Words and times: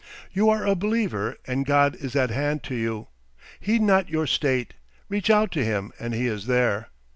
You 0.33 0.49
are 0.49 0.65
a 0.65 0.73
believer 0.73 1.37
and 1.45 1.63
God 1.63 1.95
is 1.95 2.15
at 2.15 2.31
hand 2.31 2.63
to 2.63 2.73
you; 2.73 3.09
heed 3.59 3.83
not 3.83 4.09
your 4.09 4.25
state; 4.25 4.73
reach 5.09 5.29
out 5.29 5.51
to 5.51 5.63
him 5.63 5.93
and 5.99 6.15
he 6.15 6.25
is 6.25 6.47
there. 6.47 6.87